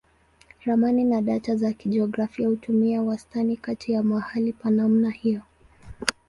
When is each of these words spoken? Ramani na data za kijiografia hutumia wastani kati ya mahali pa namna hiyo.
Ramani 0.65 1.03
na 1.03 1.21
data 1.21 1.55
za 1.57 1.73
kijiografia 1.73 2.47
hutumia 2.47 3.01
wastani 3.01 3.57
kati 3.57 3.91
ya 3.91 4.03
mahali 4.03 4.53
pa 4.53 4.69
namna 4.69 5.09
hiyo. 5.09 5.41